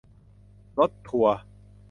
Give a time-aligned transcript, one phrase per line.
[0.79, 1.35] รถทัวร์